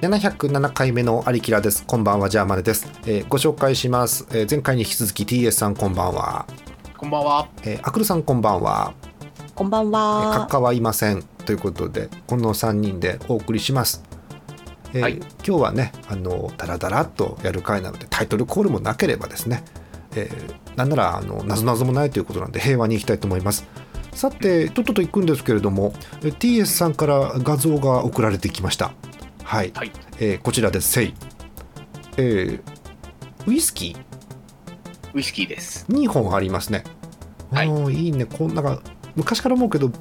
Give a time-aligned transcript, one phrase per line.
[0.00, 1.84] 707回目のアリキラです。
[1.86, 2.86] こんばんは、ジャーマネです。
[3.06, 6.46] えーご紹介します、えー前回に引き続き TS さんこんばんは。
[6.98, 7.48] こんばんは。
[7.62, 8.92] えーアクルさんこんばんは。
[9.54, 10.46] こんばんえーは。
[10.48, 11.22] 閣下はいません。
[11.46, 14.02] ということで、この3人でお送りします。
[14.92, 19.64] えーはい今日はね、あの、ダラダラっとやる回なので、タイトルコールもなければですね、
[20.14, 23.66] えーなんなら、あの、なぞなぞもないということなんで、平和にいきたいと思います。
[24.12, 28.92] さて、とっとと行くんですけれども、えー TS さんから画像が送られてきました。
[29.46, 29.72] はい。
[29.76, 29.92] はい。
[30.18, 30.90] えーこちらです。
[30.90, 31.14] せい。
[32.16, 32.60] えー
[33.46, 33.96] ウイスキ
[35.14, 35.86] ウイスキーです。
[35.88, 36.82] ー2本ありますね。
[37.52, 38.24] はいいいね。
[38.26, 38.82] こんか
[39.14, 39.92] 昔から思うけど、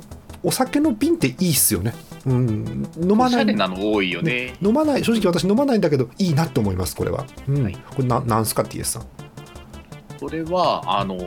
[0.41, 1.94] お酒の瓶っていいっすよね。
[2.26, 3.53] うん、飲まないおしゃれ。
[3.53, 4.55] なの多いよね。
[4.63, 9.05] 飲まない正直私飲まないんだけどいいなと思いますこれは、うんはいこれななんすか？TS さん
[10.20, 11.17] これは、あの、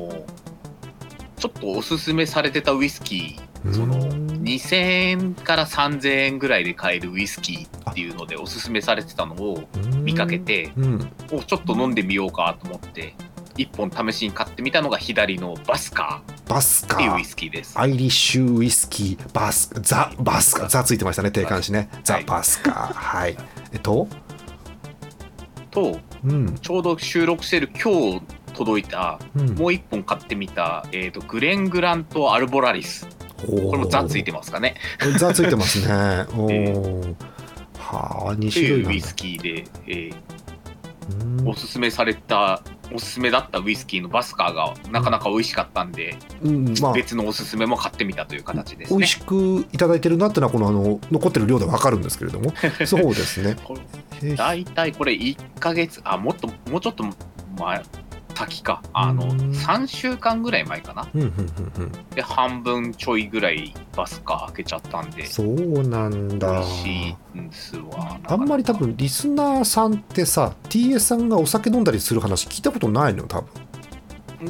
[1.36, 9.68] ちょっとおすすめされてたウイスキー、その、うん2000円から3000円ぐらいで買えるウイスキーっていうのでおすすめされてたのを
[10.04, 11.12] 見かけて、うん。
[11.32, 13.14] おちょっと飲んでみようかと思って、
[13.56, 16.96] 1本試しに買ってみたのが左のバスカバスカー。
[16.96, 17.76] っていうウイースキーです。
[17.76, 19.32] アイリッシュウイスキー。
[19.32, 20.68] バスザバスカー。
[20.68, 22.24] ザついてましたね定冠詞ね、ザはい。
[22.24, 22.92] バスカー。
[22.92, 23.36] はい。
[23.72, 24.06] えっと？
[25.72, 26.54] と、うん。
[26.54, 28.22] ちょうど収録してる今日
[28.54, 29.46] 届いた、うん。
[29.54, 33.08] もう1本買ってみた、えー、とグレン・グラント・アルボラリス。
[33.38, 34.76] ここれもザついてますかね。
[35.18, 35.94] ザついてますね。
[36.38, 37.37] おえー
[37.96, 40.14] はあ2って種類ウイスキーで、えー
[41.40, 41.48] うん。
[41.48, 46.92] おすすめされたおすすめだったウイスキーのバスカーがなかなか美味しかったんで、うんまあ。
[46.92, 48.98] 別のおすすめも買ってみたという形ですね。
[48.98, 49.12] 美味。
[49.12, 52.52] しくいただいてるなってのはこのあの残ってる量でわかるんですけれども。
[52.86, 53.56] そうですね。
[54.36, 57.04] 大体これ1ヶ月あもっともうちょっと
[57.58, 57.82] 前
[58.38, 58.82] 先か。
[58.92, 59.32] あのうん。
[59.52, 61.08] 3週間ぐらい前かな。
[61.14, 61.92] うんうんうんうん。
[62.14, 65.26] で半分ちょいぐらいバスカー開けちゃったんで。
[65.26, 65.48] そう
[65.88, 66.60] なん美だ。
[66.60, 66.88] 味し
[67.34, 68.18] いんですわ。
[68.26, 73.48] あんまり多分リスナーさんってさ TS さんがお酒飲んだりする話聞いたことないのよ多分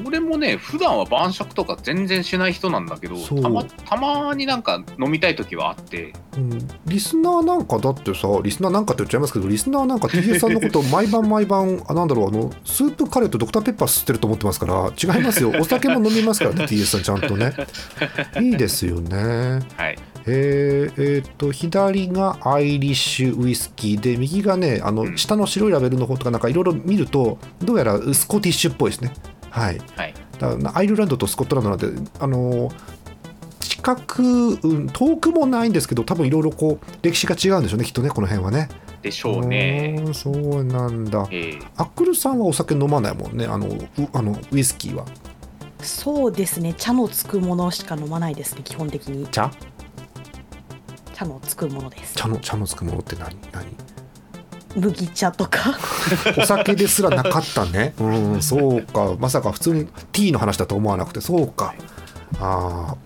[0.05, 6.13] 俺もね普段は晩酌とか全然しない人なんだけどたまたまになんか飲みたい時はあって。
[6.37, 6.69] うん。
[6.87, 15.53] リスナーなんかだってさリスナーなんかって言っちゃいますけどリスナーなんか TS さんのことを毎晩毎晩あなんだろうあのスープカレーとドクターペッパー吸ってると思ってますから違いますよ。
[15.59, 17.55] お酒も飲みますからね TS さんちゃんとね。
[18.41, 19.61] いいですよね。
[19.77, 19.99] はい。
[20.31, 25.19] えーえーと左がアイリッシュウイスキーで右がねあのうん。
[25.19, 29.13] 下の白いラベルの方とかなんかいろいろ見るとどうやらスコティッシュっぽいですね
[29.51, 29.81] はい。
[29.97, 30.15] はい。
[30.39, 31.89] だアイルランドとスコットランドなんで
[32.21, 32.71] あの
[33.61, 38.69] 近く、うん、遠くもないんですけど多分いろいろこう歴史が違うんでしょうねきっとねこの辺はね。
[39.03, 39.97] でしょうね。
[40.05, 41.27] うんそうなんだ。
[41.31, 43.81] えーアックルさんはお酒飲まないもんねあのう
[44.13, 45.05] あのウイスキーは。
[45.81, 46.75] そうですね。
[46.75, 48.63] 茶のつくものしか飲まないですね。
[48.65, 49.27] 基本的に。
[49.29, 49.51] 茶？
[51.15, 52.15] 茶のつくものです。
[52.17, 53.37] 茶の茶のつくものって何？
[53.53, 53.67] 何？
[54.77, 55.79] 麦茶とか。
[56.37, 57.95] お酒ですらなかったね。
[58.01, 59.17] うん、そうか。
[59.19, 61.75] まさか普通にティーの話だと思わなくて、そうか。
[62.41, 62.97] ああ、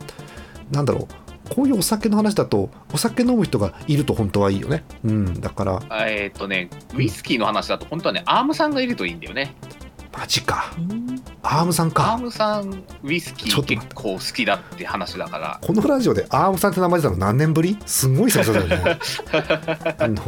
[0.71, 1.55] なんだろう。
[1.55, 4.85] こういうお酒の話だと、お酒飲む人がいると本当はいいよね。
[5.05, 9.55] うん、だから、あえっ、とね、ウイスキーの話だと、本当はね、アームさんがいるといいんだよね。
[10.23, 10.73] マジか。
[10.79, 12.17] うんアームさんアーか。
[12.19, 17.77] ムさん、ウイスキーちょっと待って結構好きだって話だから、このラジオでアームさんって名前出たの何年ぶり？
[17.85, 18.99] すごい久々だよね。
[19.99, 20.23] あの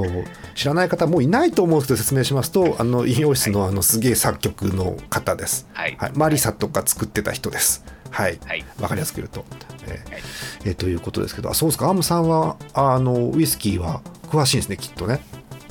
[0.56, 5.68] 知らない方もういないと思うんですけど説明しますと、あの、イオシスのあのすげえ作曲の方です。
[5.72, 5.96] はい。
[6.00, 7.84] はい、マリサとか作ってた人です。
[8.10, 8.40] はい。
[8.44, 8.64] はい。
[8.80, 9.44] わかりやすく言うと。
[9.86, 10.22] えーはい
[10.64, 14.00] えーということですけど、あそうですか、アームさんはあのウイスキーは
[14.32, 15.20] 詳しいんですね、きっとね。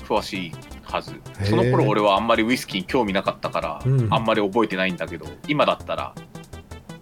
[0.08, 0.52] 詳しい
[0.94, 1.12] はず。
[1.44, 6.14] その頃俺はあんまりウイスキーに興味なかったから、うんあんまり覚えてないんだけど、今だったら、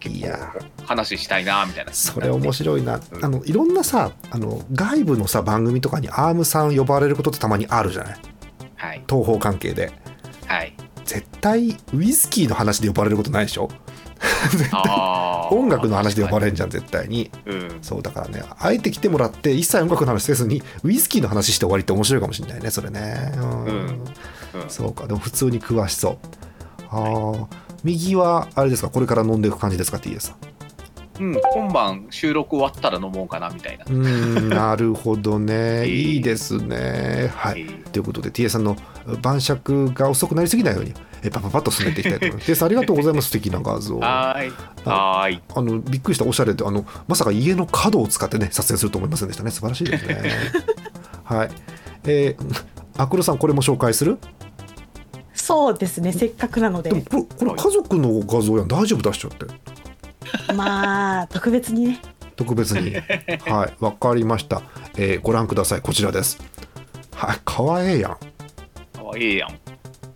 [0.07, 0.53] いや
[0.85, 1.93] 話したいな、みたいな。
[1.93, 8.19] それ面白いな、うんあのいろんなさあの外部のさ番組とかにアームさん呼ばれることってたまにあるじゃない？
[8.75, 9.03] はい。
[9.07, 9.91] 東方関係で
[10.47, 10.73] はい。
[11.05, 13.69] 絶対ウイスキーの話で呼ばれることないでしょ？
[14.71, 15.55] あー。
[15.55, 17.31] 音楽の話で呼ばれるんじゃん絶対に。
[17.45, 17.79] うん。
[17.81, 23.33] そうだからねあえて来てもらって一切音楽の話せずにウイスキーの話して終わりって面白いかもしれないねそれね。
[23.37, 23.43] うん。
[23.43, 23.69] うん。
[23.69, 24.05] うん。
[24.69, 25.07] そうか。
[25.07, 26.17] でも普通に詳しそう。
[26.89, 27.47] ああ
[27.83, 30.35] 右はあれですかこれから飲んでいく感じですか TS さん。
[31.19, 33.85] うん、今晩収録終わったら飲もうかな、みたいな。
[33.85, 34.49] うーん。
[34.49, 35.53] なるほどね。
[35.83, 35.85] えー。
[35.85, 37.31] いいですね。
[37.35, 37.61] はい。
[37.61, 37.83] えー。
[37.91, 38.75] ということで TS さんの
[39.21, 42.55] 晩酌が遅くなりすぎないようにえパパパッと進めていきたいと思います。
[42.55, 43.27] さんありがとうございます。
[43.27, 44.49] 素敵な画像はーい。
[44.85, 45.41] はーい。
[45.55, 49.51] あのびっくりしたおしゃれであのまさか家の角を使ってね撮影すると思いませんでしたね。
[49.51, 50.31] 素晴らしいですね。
[51.23, 51.51] はい。
[52.05, 54.17] えー、アクロさんこれも紹介する？
[55.33, 56.13] そうですね。
[56.13, 58.67] せっかくなので、でもこれこれ家族の画像やん。
[58.67, 59.45] 大丈夫出しちゃって。
[60.53, 61.99] まあ特別にね。
[62.35, 62.95] 特別に。
[62.95, 63.83] はい。
[63.83, 64.61] わかりました、
[64.95, 65.81] えーご覧ください。
[65.81, 66.39] こちらです。
[67.13, 67.37] はい。
[67.43, 68.17] かわええやん、
[68.93, 69.60] かわいいやん。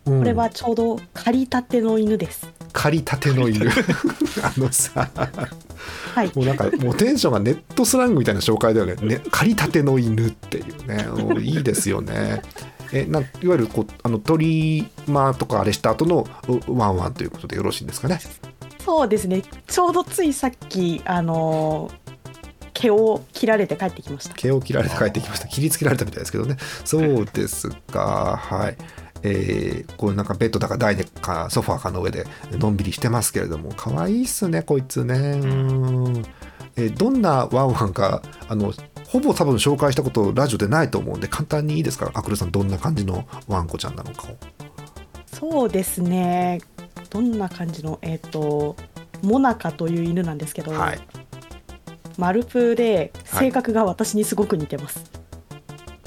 [0.06, 0.18] うん。
[0.20, 2.48] これはちょうど借りたての犬です。
[2.72, 3.68] 借りたての犬。
[4.42, 5.10] あのさ
[6.14, 6.32] はい。
[6.34, 8.94] もうなんかもうテンションがネットスラングみたいな紹介だよね。
[8.96, 11.06] ね借りたての犬っていうね。
[11.42, 12.42] いいですよね。
[12.92, 18.20] えなんいわゆるこうあの鳥間とかあれした後のうワンワンということでよろしいんですかね？
[18.84, 19.42] そうですね。
[19.66, 22.06] ちょうどついさっき、あのー
[22.78, 24.34] 毛を切られて帰ってきました。
[24.34, 25.48] 毛を切られて帰ってきました。
[25.48, 26.58] 切りつけられたみたいですけどね。
[26.84, 28.38] そうですか。
[28.38, 28.76] はい
[29.26, 35.14] えーこうなんかベッドだか台でかソファーかの上でのんびりしてますけれども可愛いっすねこいつね。
[35.14, 36.22] うん、
[36.76, 38.72] えーどんなワンワンかあの
[39.08, 42.10] ほぼ多分紹介したことラジオでないと思うんで簡単にいいですか？
[42.14, 44.36] アクルさんどんな感じのワンコちゃんなのかを。
[45.26, 46.60] そうですね。
[47.10, 48.74] どんな感じの、えっ、と、
[49.22, 50.98] モナカという犬なんですけど、はい。
[52.18, 53.44] マルプーではい。
[53.46, 55.04] 性格が私にすごく似てます。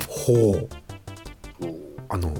[0.07, 0.69] ほう。
[2.09, 2.33] あの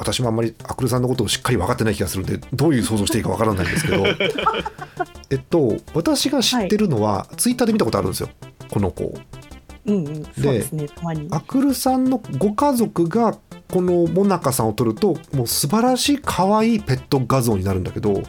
[0.00, 4.06] 私もあんまりアクルさんのことをしっかり分かってない気がするんでどういう想像していいか分からないんですけど。
[5.30, 8.30] えっと私が知ってるのは、ツイッターで見たことあるんですよ。
[8.70, 9.14] この子
[9.86, 10.88] うんうん、そうですね。
[11.30, 13.36] アクルさんのご家族が
[13.70, 18.22] このモナカさんを撮るともう素晴らしい可愛いペット画像になるんだけど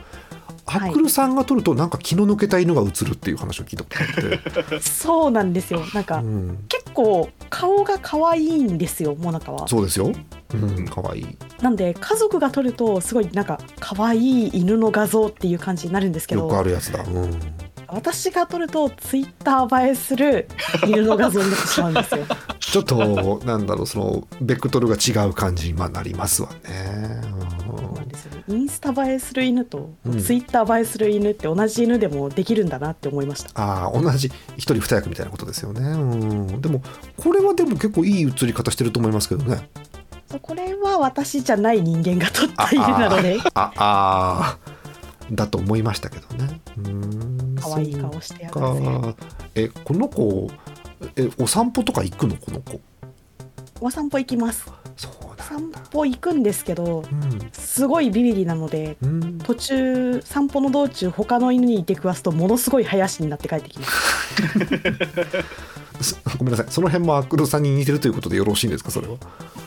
[0.65, 0.93] アはい。
[0.93, 5.83] クルさんが撮るとなんか気の抜けた犬が映るっていう話を聞いたことがあって、 そうなんですよ。
[5.93, 9.67] なんか、うん、結構顔が可愛いんですよ、モナカは。
[9.67, 10.11] そうですよ、
[10.57, 11.37] うん、可愛い。
[11.61, 17.39] なんで家族が撮るとすごいなんか可愛い犬の画像っていう感じになるんですけよくあどるやつだ、うん、
[17.87, 20.47] 私が撮るとツイッター映えする
[20.87, 22.25] 犬の画像になってしまうんですよ。
[22.59, 28.01] ちょっとなんだろうそのベクトルが違う感じにまあなりますわね、そうなん
[28.47, 30.19] インスタ映えする犬とうん。
[30.21, 33.49] ツイッター映えする犬って同じ犬でもできるんだなって思いました。
[33.55, 36.81] ああ同じ一人二役みたいなことですよね、うん、でも
[37.17, 39.69] これはでも結構いい映り方してると思いますけどね
[40.39, 45.35] これは私じゃない人間が撮った犬なのでああー。
[45.35, 46.61] だと思いましたけどね。
[46.77, 47.55] うん。
[47.59, 49.15] 可愛い顔してやそがっか。
[49.55, 50.49] えこの子
[51.15, 52.81] えお散歩とか行くのこの子？
[53.79, 54.65] お散歩行きます。
[55.51, 55.79] 散だ。
[55.91, 57.03] 歩行くんですけど
[57.51, 64.01] すごいビビリなのでうん、うん、途中散歩の道中他の犬に出くわすとものすごい早足になって帰ってきます
[66.01, 66.21] す。
[66.37, 66.67] ごめんなさい。
[66.69, 69.17] その辺もアクロさんに似てるということでよろしいんですかそれは？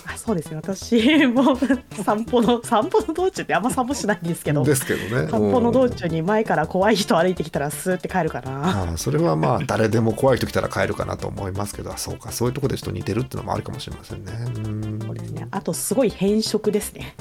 [0.07, 1.57] あそうですね私も
[2.05, 5.29] 散歩の散歩の道中ってあんま散歩しないんですけどですけどね。
[5.31, 8.89] 散歩の道うん中に前から怖い人歩いてきたらスーって帰るかな。
[8.89, 14.33] ああそれはまあ誰でも怖い人来たら帰るかなと思いますけどあそうかそういうところでちょっと似てるっていうのもあるかもしれませんね。
[14.33, 14.99] うん。
[15.01, 15.49] そうですね。
[15.51, 17.15] あとすごい変色ですね。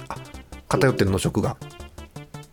[0.68, 1.56] 偏ってるの食が？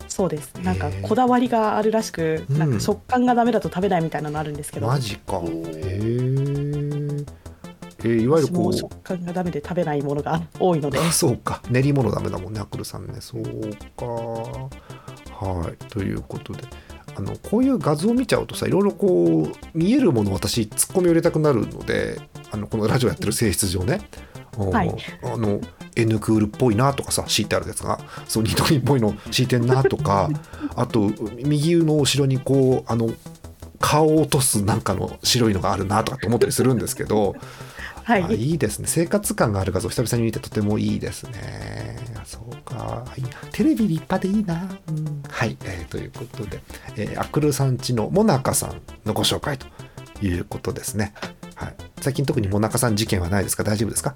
[0.07, 0.53] そうです。
[0.55, 2.73] なんかこだわりがあるらしくうんなん。
[2.73, 5.37] か食感がダメだと食べないみたいなのあるんですけど、マジか。
[5.37, 5.43] へお
[5.73, 6.70] え
[8.03, 10.99] えーいわゆるこう食感がダメで食べないものが多いので。
[10.99, 11.61] あそうか。
[11.69, 13.15] 練り物ダメだもんねアクルさんね。
[13.19, 13.43] そう
[13.95, 14.05] か。
[14.05, 15.77] はい。
[15.89, 16.63] ということで。
[17.15, 22.21] あのこういう画像を見ちゃうとさいろいろこう見えるもの私ツッコミを入れたくなるので
[22.51, 23.99] あのこのラジオやってる性質上ね、
[24.57, 24.95] はい。
[25.23, 25.59] あの
[25.95, 27.99] N クールっぽいなとかさ敷いてあるやつが。
[28.27, 30.29] そうニトリっぽいの敷いてんなとか。
[30.75, 31.11] あと
[31.43, 33.09] 右の後ろにこうあの
[33.79, 37.35] 顔を落とすなんかの白いのがあるなとかって思ったりするんですけど
[38.11, 38.87] はい、あいいですね。
[38.87, 41.97] 生活感がある画像久々に見てとてもいいですね。
[42.25, 43.05] そうか。
[43.51, 46.61] テレビ立派でいいな、うんはい、えーということで、
[46.97, 49.67] えーアクルさんちのモナカさんのご紹介と
[50.21, 51.13] いうことですね、
[51.55, 53.63] はい、最近特にモナカさん事件はないですか？
[53.63, 54.13] 大丈夫ですか？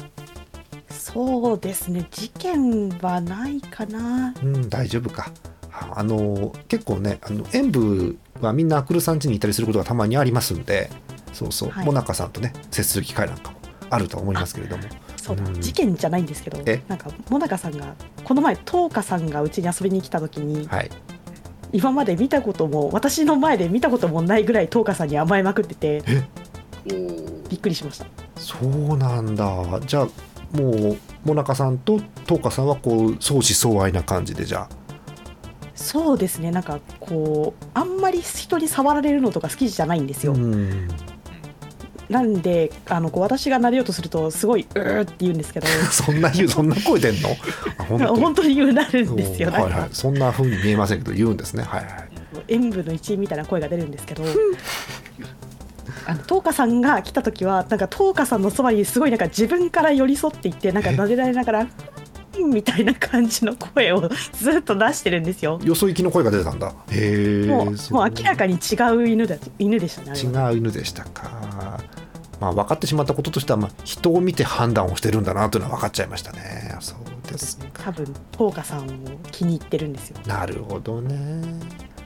[0.89, 2.05] そうですね。
[2.11, 4.33] 事件はないかな。
[4.43, 5.31] うん大丈夫か。
[5.71, 10.89] ああの結構ねあの演舞はみんなアクルさん家にいたりすることがたまにありますんで
[11.33, 11.85] そうそう、はい。
[11.85, 13.54] モナカさんとね接する機会なんかも
[13.89, 14.83] あると思いますけれども。
[15.17, 15.61] そうだ、うん。
[15.61, 16.83] 事件じゃないんですけどえ？
[16.87, 20.89] なんかモナカさんがこの前トーカさんがうちに遊びに来た時にはい。
[21.71, 28.05] 今まで見たことも私の前で見たこともないぐらいトーカさんに甘えまくっててーびっくりしました。
[28.37, 29.45] そうなんだ。
[29.85, 30.07] じゃあ
[30.57, 34.69] もうモナカさんとトーカさんはこう相思相愛な感じでじゃあ。
[35.73, 36.51] そうですね。
[36.51, 40.87] なんかこうあんまり人に触られるのとか好きじゃないんですよ、うん
[42.09, 47.29] なんであのこう私が撫でようとするとすごいうーって言うんですけど そんな言う そんな声出んの？
[47.77, 51.63] あ本当本当に言うなるんですよ、はいはい、そんな風に見えませんけど言うんですね。
[51.63, 52.15] はいはい。
[52.47, 54.23] 演舞の一員みたいな声が出るんですけど
[56.07, 61.67] あのトーカさんが来た時はなんかトーカさんのそばにすごいなんか自分から寄り添っていってなんか撫でられながら
[62.39, 65.59] うんみたいな感じの声をずっと出してるんですよ。
[65.63, 70.19] よそ行きの声が出てたんだへえもうもう明らかに違う犬だ犬でしたね。
[70.19, 71.79] 違う犬でしたか
[72.39, 76.75] まあ、分かってしまったこととしては、まあ、人を見て判断をしてるんだなというのは分かっちゃいましたね。
[76.81, 78.05] そうです多分
[78.37, 78.89] 東花さんを
[79.31, 81.41] 気に入ってるんですよなるほどね。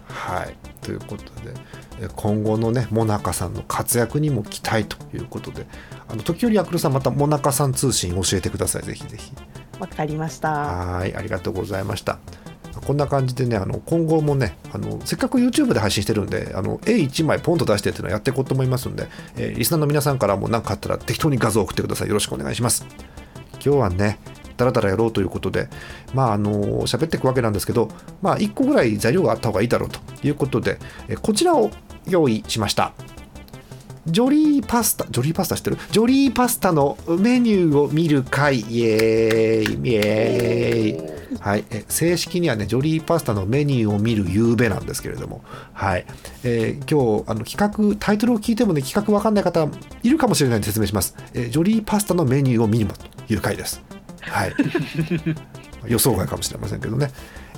[0.08, 1.54] はいということで
[2.02, 5.68] え今後のねモナカさんの活躍にも期待ということで
[6.08, 9.34] あの時折ヤクルさんまたモナカさん通信教えてくださいぜひぜひ。
[9.80, 10.52] わかりました。
[10.52, 12.20] はいありがとうございました。
[12.86, 19.08] こんな感じでねあの今後もねあのせっかく YouTube で配信してるんであの絵1枚ポンと出してっていうのをやっていこうと思いますんで、
[19.38, 22.08] えーリスナーの皆さんからも何かあったら適当に画像送ってください。
[22.08, 22.86] よろしくお願いします。
[23.54, 24.20] 今日はね
[24.58, 25.70] だらだらやろうということで
[26.14, 27.90] まああの喋っていくわけなんですけど
[28.22, 31.72] まあ1個ぐらい材料があった方がいいだろうということで、えこちらを
[32.08, 32.94] 用意しました。
[34.06, 35.78] ジョリーパスタ、ジョリーパスタ知ってる？
[35.92, 41.20] ジョリーパスタのメニューを見る会、イエーイ、イエーイ。
[41.40, 46.06] はい、え正式にはね、ジョリーパスタのメニューを見る夕べなんですけれども、はい、
[46.44, 49.68] えー今日あの企画、タイトルを聞いてもね、企画わかんない方
[50.02, 51.16] いるかもしれないので説明します。
[51.34, 53.82] えージョリーパスタのメニューを見るという回です。
[54.22, 54.54] はい。
[55.88, 57.12] 予想外かもしれませんけどね。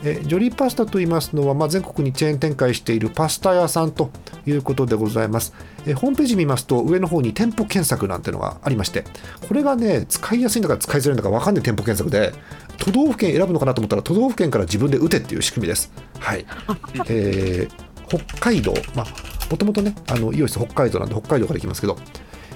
[0.03, 4.09] えジョリーパスタと言いますのは、まあ、全国にチェーン展開しているパスタ屋さんと
[4.45, 5.53] いうことでございます。
[5.85, 9.05] えホームページ見ますと、上の方に店舗検索なんてのがありまして、
[9.47, 12.33] これがね、使いやすいんだか使いづらいんだか分かんない店舗検索で、
[12.77, 15.91] 都道府県選ぶのかなと思ったら、都道府県から自分で打てっていう仕組みです。
[16.19, 16.45] はい。
[17.07, 19.05] えー北海道、まあ、
[19.49, 21.97] もともとね、あのイオシス北海道なんで北海道から行きますけど、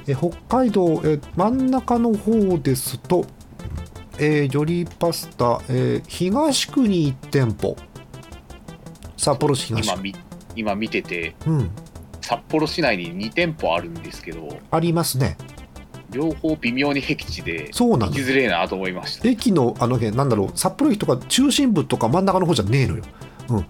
[0.07, 3.25] え北海道、え真ん中の方ですと、
[4.17, 7.75] えージョリーパスタ、えー東区に1店舗、
[9.17, 10.15] 札幌市東区、今み
[10.55, 11.69] 今見ててうん、
[12.21, 15.37] 札幌市内に2店舗あるんですけどありますね。
[16.11, 18.09] 両方微妙に僻地でそうなん。
[18.09, 23.03] 行きづれえなと思いました駅のあの辺、なんだろう、札幌駅とか中心部とか真ん中の方じゃねえのよ。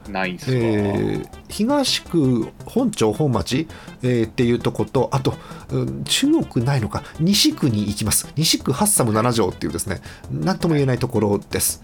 [0.10, 3.68] ないんすわ、えー東区本町本町、
[4.02, 5.36] えーっていうとことあと、
[5.70, 7.04] うん中央区ないのか？
[7.20, 8.28] 西区に行きます。
[8.36, 10.02] 西区ハッサム7条っていうですね
[10.32, 11.84] 何とも言えないところです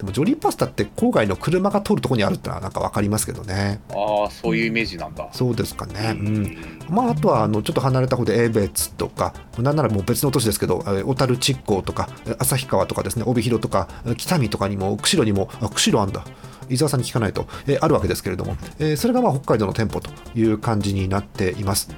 [0.00, 3.82] でもジョリーパスタって郊外の車が通るところにあるってのはなんか分かりますけどね。
[3.90, 6.26] ああそういうイメージなんだ、そうですかね、うん。
[6.26, 6.56] うん。
[6.88, 16.24] まあ、あとはあのちょっと離れた方で江別とか、なんならもう別の都市ですけど、えー小樽築港とか、えー旭川とかですね、帯広とか、えー北見とかにも、釧路にも、あ釧路あんだ、
[16.70, 21.90] 伊沢さんに聞かないと、えーあるわけですけれども、えーそれがまあ北海道の店舗という感じになっています。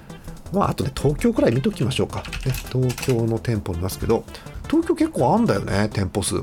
[0.53, 2.25] まあ、あとね、東京くらい見ときましょうか。
[2.45, 4.25] ね、東京の店舗見ますけど、
[4.69, 6.43] 東京結構あんだよね、店舗数。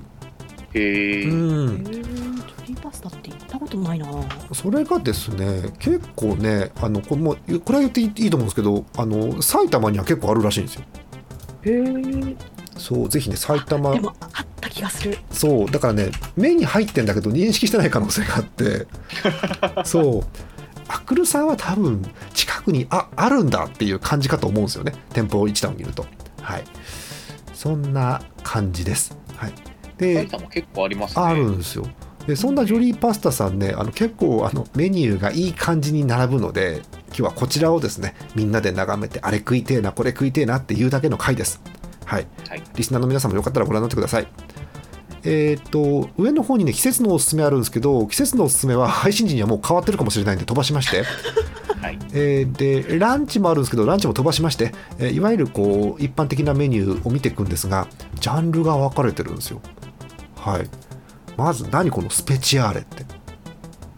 [0.73, 1.33] へえ、う
[1.71, 2.19] ん。
[2.81, 4.07] パスタって行ったことないな。
[4.53, 10.83] それがですね結構ねあのこれもこれは言っていいと思うんですけどあの埼玉には結構あるらしいんですよ。
[11.63, 12.35] へえ
[12.77, 13.93] そうぜひね埼玉。
[13.93, 15.17] でもあった気がする。
[15.31, 18.87] そうだからね目に入ってんだけど認識してない可能性があって。
[19.85, 20.23] そう。
[20.91, 24.93] アクルさんは多分近くにああるんだっていう感じかと思うんですよね。
[25.13, 26.05] 店舗一覧を見ると。
[26.41, 26.63] はい。
[27.53, 29.15] そんな感じです。
[29.35, 29.53] はい
[29.99, 31.23] で埼玉結構ありますね。
[31.23, 31.87] あるんですよ。
[32.25, 41.61] でそんなジョリーパスタさんねあの結構あのメニューがいい感じに並ぶので今日はこちらをですねみんなで眺めてあれ食いてえなこれ食いてえなっていうだけの回です。
[42.05, 42.27] はい。
[42.47, 42.63] はい。
[42.75, 44.27] リスナーの皆さんもよかったらご覧になってください。
[45.23, 51.03] えっ、と上の方にね季節のおすすめあるんですけど季節のおすすめは配信時にはもう変わってるかもしれないんで飛ばしまして。
[51.81, 51.99] はい。
[52.13, 57.87] えーでランチもあるんですけどランチも飛ばしまして、えーいわゆるこう一般的なメニューを見ていくんですが
[58.19, 59.61] ジャンルが分かれてるんですよ
[60.39, 60.69] はい。
[61.37, 63.05] まず何このスペチアーレって？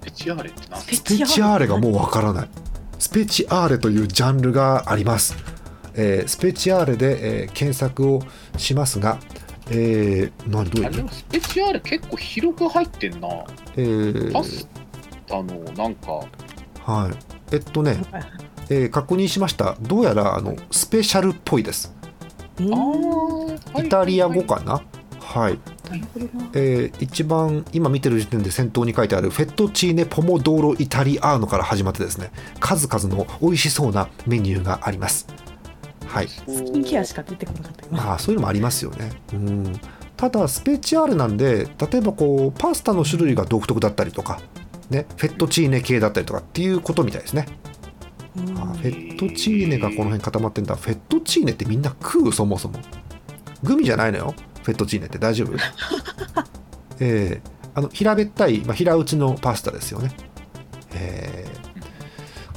[0.01, 0.81] ペチアーレって何？
[0.81, 2.50] スペチアーレがもう分からない。
[3.00, 5.36] スペチアーレというジャンルがあります、
[5.95, 8.21] えースペチアーレで、えー検索を
[8.57, 9.19] しますが
[9.69, 13.27] えー、何どういうスペチアーレ結構広く入ってんな。
[13.75, 14.67] えーパス
[15.25, 16.12] タのなんか。
[16.86, 17.55] はい。
[17.55, 18.01] えっとね、
[18.69, 19.75] えー確認しました。
[19.81, 21.93] どうやらあのスペシャルっぽいです。
[22.60, 24.81] イタリア語かかな？
[25.19, 25.60] はい
[26.53, 35.27] えー一番今見てる時点で先頭に書いてあるフェットチーネポモドーロイタリアーノから始まってですね数々の美味しそうなメニューがあります。
[36.07, 36.27] はい。
[36.27, 39.12] スキンケアしか出てこなかったあそういうのもありますよね。
[39.33, 39.79] うん。
[40.17, 44.39] ただスペチアーレなんで例えばこうパスタの種類が独特だったりとか
[44.89, 47.48] ねフェットチーネ系だったりとかっていうことみたいですね。
[48.38, 50.75] うんあフェットチーネがこの辺固まってんだ。
[50.75, 52.31] フェットチーネってみんな食う？
[52.33, 52.79] そもそも。
[53.63, 55.53] グミじゃないのよフェットチーネって大丈夫？
[57.00, 60.12] えーあの平べったい、まあ、平打ちのパスタですよね。
[60.94, 61.62] えー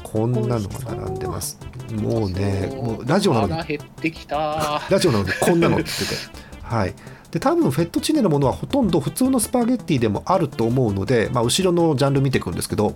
[0.03, 1.59] こんなのが並んでます。
[2.01, 4.81] もうねもうラジオなので腹減ってきた。
[4.89, 6.15] ラジオなのでこんなのって言ってて。
[6.63, 6.95] はい。
[7.33, 12.95] で多分フェットチーネのものはほとんど普通のスパゲッティでもあると思うので、まあ、後ろのジャンル見ていくんですけど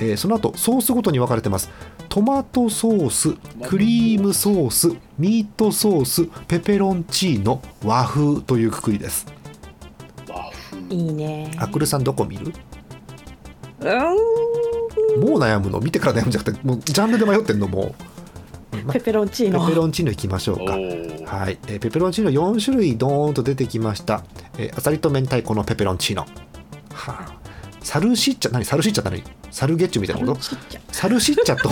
[0.00, 1.70] えーその後ソースごとに分かれてます。
[2.08, 3.34] トマトソース
[3.68, 4.88] クリームソース
[5.18, 9.26] ミートソースペペロンチーノ和風というくくりです。
[10.88, 11.52] いいね。
[11.58, 12.52] アクルさんどこ見る？
[13.80, 13.84] う
[15.20, 17.94] もう悩むの見てから悩むんじゃなくてもうジャンルで迷ってんのも
[18.72, 19.66] う、まペペロンチーペノ。
[19.68, 21.24] ペロンチーノいきましょうおかー。
[21.26, 24.24] はい、えーペペロンチーノ4種類ドーンと出てきました、
[24.58, 26.26] えーアサリと明太子のペペロンチーノ。
[26.92, 27.36] はあ。
[27.82, 28.64] サルシッチャ何？
[28.64, 29.39] サルシッチャって何？
[29.50, 30.40] サルゲッチュみたいなこと？
[30.92, 31.68] サルシッチャと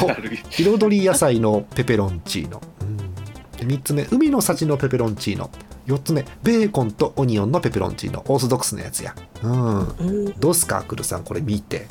[0.50, 4.06] 彩り野菜のペペロンチーノ、うん、3つ目。
[4.10, 5.50] 海の幸のペペロンチーノ。
[5.86, 6.24] 4つ目。
[6.42, 8.22] ベーコンとオニオンのペペロンチーノ。
[8.26, 9.14] オーソドックスなやつや。
[9.42, 9.80] うん。
[9.80, 10.32] うん。
[10.38, 11.24] どうすかアクルさん？
[11.24, 11.86] これ見て。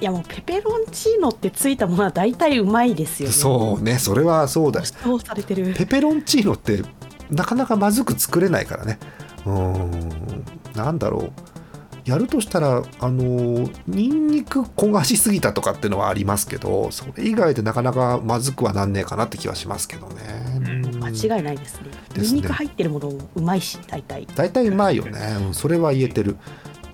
[0.00, 3.34] いやもうペペロンチーノってついたものは大体うまいですよね。
[3.34, 3.98] そうね。
[3.98, 4.86] それはそうだよ。
[4.86, 5.74] そうされてる。
[5.74, 6.82] ペペロンチーノって
[7.30, 8.98] なかなかまずく作れないからね。
[9.44, 10.44] うーん。
[10.76, 11.32] なんだろう
[12.08, 20.14] やるとしたらあのニンニク焦がしすぎたとかっていうのはありますけどそれ以外でなかなかまずくはなんねえかなって気はしますけどね、
[20.56, 20.60] う
[20.96, 21.04] ん。
[21.04, 21.88] 間違いないですね。
[22.14, 22.32] ですね。
[22.32, 24.26] ニンニク入ってるものうまいし大体。
[24.34, 26.36] 大体うまいよね、うんそれは言えてる。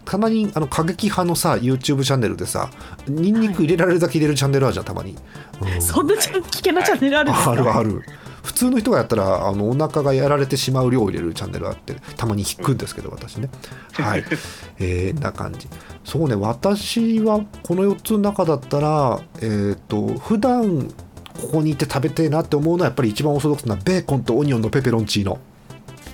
[0.05, 2.71] たまにあの過激派のさ YouTube チャンネルでさ
[3.09, 5.17] ニンニク入れられるだけ入れるチャンネルあるじゃんたまに、
[5.63, 5.81] うん。
[5.81, 7.53] そんなちゃん危険なチャンネルあるんですか？
[7.53, 8.03] あるある
[8.45, 13.49] 普通の人がやったらあのお腹がやられてしまう量を入れるチャンネルあってたまに引くんですけど私ね。
[13.95, 14.25] はい。
[14.79, 15.67] えー、な感じ。
[16.05, 20.89] そうね私はこの4つの中だったらえっ、と普段
[21.41, 25.39] ここにいて食べてえなって思うのはやっぱり一番オーソドックスなベーコンとオニオンのペペロンチーノ、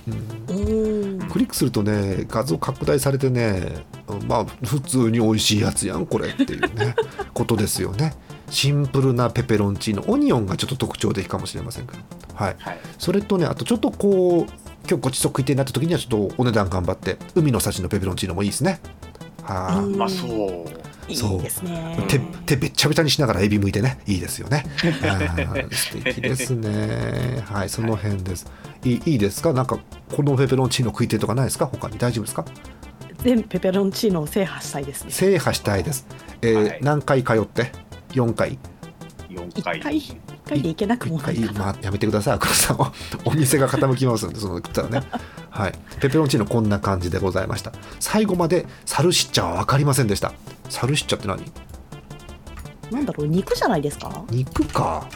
[0.07, 0.55] うん。
[0.55, 1.19] うん。
[1.29, 3.85] クリックするとね画像拡大されてね
[4.27, 6.95] まあ普通に美味しいやつやんこれっていうね
[7.33, 8.13] ことですよね
[8.51, 11.99] シンプルなペペロンチーノオニオンがちょっと特徴的かもしれませんけど
[12.35, 12.55] はい。
[12.59, 12.79] はい。
[12.99, 14.51] それとねあとちょっとこう
[14.87, 18.79] 今日ごちそう食いてえなった時にはちょっとお値段頑張って海の幸のペペロンチーノもいいですね。
[19.43, 20.65] はあ、そ
[21.07, 21.39] ういそう。
[21.39, 21.97] いですね。
[22.07, 23.99] 手手べっちゃべちゃにしながらエビ剥いてね。
[24.05, 24.65] いいですよね。
[25.71, 27.43] 素敵ですね。
[27.45, 28.45] はいその辺です。
[28.83, 29.53] いいいいですか？
[29.53, 29.79] なんか
[30.15, 31.65] このペペロンチーノ食いてえとかないですか？
[31.67, 32.45] 他に大丈夫ですか？
[33.23, 35.11] 全ペペロンチーノを制覇したいですね。
[35.11, 36.07] 制覇したいです、
[36.41, 36.79] えーはい。
[36.81, 37.71] 何回通って？
[38.13, 38.57] 4回。
[39.29, 42.77] 4一回回一回でいけなくも1ないかな回まあ、やめてください黒さん。
[42.77, 42.91] は
[43.23, 45.03] お店が傾きますんでその食ったらね。
[45.49, 45.73] はい。
[46.01, 47.71] ペペロンチーノこんな感じでございました。
[47.99, 50.33] 最後までサルシッチャは分かりませんでした。
[50.69, 51.51] サルシッチャって何？
[52.91, 54.23] なんだろう肉じゃないですか？
[54.29, 55.07] 肉か。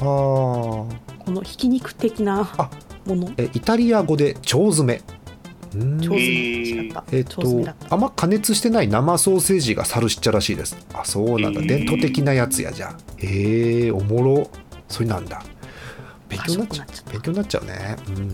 [0.00, 0.04] あー。
[0.04, 0.88] こ
[1.28, 2.70] のひき肉的なあ。
[3.06, 3.30] もの。
[3.36, 4.96] えイタリア語で腸詰め。
[4.96, 5.17] うん
[5.74, 7.04] 腸詰めへー違った。
[7.12, 10.76] えっとあんま加熱してない生ソーセージがサルシッチャらしいです。
[10.92, 12.98] あそうなんだ、伝統的なやつやじゃあ。
[13.18, 14.50] へえおもろ。
[14.88, 15.42] それなんだ。
[16.28, 17.10] 勉強になっちゃう。
[17.10, 17.96] 勉強になっちゃうね。
[18.08, 18.32] うん、うん、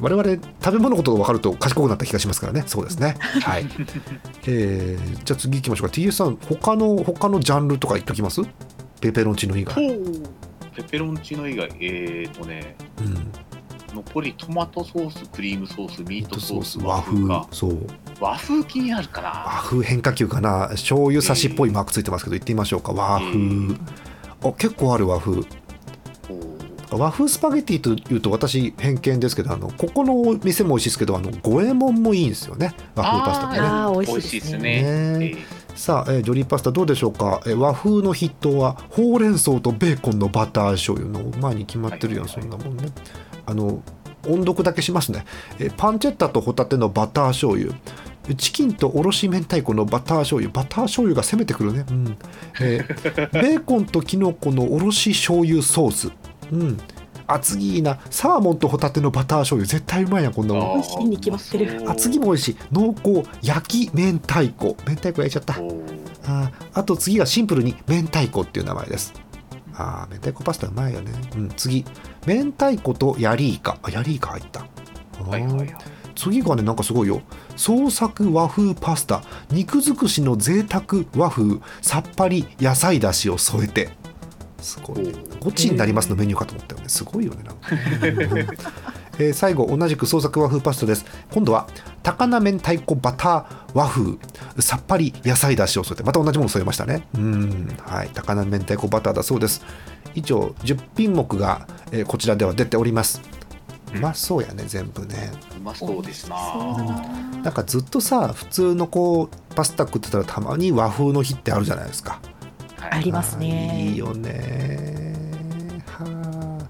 [0.00, 2.64] 我々食べ物のことが分かると賢くなった気がしますからね。
[2.66, 3.16] そうですね。
[3.42, 3.66] はい。
[4.46, 5.94] えー、じゃあ次行きましょうか。
[5.94, 8.42] TS さん他の他のジャンルとか言っときます？
[9.00, 10.02] ペペロンチーノ以外、ほう。
[10.74, 11.68] ペペロンチーノ以外。
[11.80, 12.74] えーとね。
[12.98, 13.32] うん、
[13.96, 17.48] 残りトマトソースクリームソースミートソース和風か。
[17.50, 17.86] そう。
[18.20, 19.28] 和風気になるかな。
[19.28, 20.68] 和風変化球かな。
[20.70, 22.92] 醤油差しっぽいマークついてますけど言ってみましょうか。
[22.92, 25.42] 和風、あ結構ある和風。
[26.90, 32.74] 和風スパゲティというと私偏見ですけどあのここの店も美味しいですけどあの五右衛門もいいんですよね。
[32.94, 33.66] 和風パスタってね。
[33.66, 34.40] あー美美味味しいでね。
[34.40, 35.18] しいですすね。
[35.18, 35.34] ね。
[35.36, 35.36] え
[35.74, 42.50] さあ、えージョリーパスタどうでしょうか、えー和風の筆頭はほうれん草とベーコンのバター醤油の前に決まってるやん、はいはいはい。
[42.50, 42.92] そんなもんね
[43.46, 43.82] あの
[44.28, 45.24] 音読だけしますね、
[45.58, 47.72] えーパンチェッタとホタテのバター醤油。
[48.36, 50.52] チキンとおろし明太子のバター醤油。
[50.52, 52.18] バター醤油が攻めてくるね、うん。
[52.60, 56.10] えー ベーコンとキノコのおろし醤油ソース。
[56.52, 56.78] うん。
[57.28, 59.70] 厚木いいなサーモンとホタテのバター醤油。
[59.70, 60.80] 絶対うまいやんこんなもん。
[60.80, 61.90] 美味しいに決まってる。
[61.90, 62.56] 厚木も美味しい。
[62.72, 64.76] 濃厚焼き明太子。
[64.88, 65.54] 明太子焼いちゃった。
[65.54, 66.50] あー。
[66.74, 69.12] あと次がシンプルに明太子っていう名前です。
[69.78, 71.84] あー明太子パスタうまいよね、うん、次
[72.26, 73.78] 明太子とヤリイカ。
[73.82, 74.60] あヤリイカ入った。
[74.60, 75.76] はいはいはい。
[76.14, 77.22] 次がねなんかすごいよ。
[77.56, 79.22] 創作和風パスタ。
[79.50, 81.60] 肉尽くしの贅沢和風。
[81.82, 83.90] さっぱり野菜だしを添えて。
[84.60, 85.12] すごいね。
[85.40, 86.88] ゴチになりますのメニューかと思ったよね。
[86.88, 87.68] すごいよねなんか。
[89.18, 91.04] えー最後同じく創作和風パスタです。
[91.32, 91.68] 今度は
[92.02, 94.18] 高菜明太子バター和風。
[94.60, 96.02] さっぱり野菜だしを添えて。
[96.02, 97.06] また同じもの添えましたね。
[97.14, 97.76] うん。
[97.82, 98.10] はい。
[98.12, 99.62] 高菜明太子バターだそうです。
[100.14, 103.20] 以上10品目が、えーこちらでは出ております。
[103.94, 105.30] うまそうやね全部ね。
[105.58, 106.36] うまそうですな。
[106.36, 112.20] ななんかずっとさ普通のこうパスタ食ってたらたまに和風の日ってあるじゃないですか。
[112.78, 112.90] はい。
[112.92, 113.88] ありますね。
[113.90, 115.14] いいよね。
[115.86, 116.04] は
[116.60, 116.66] あ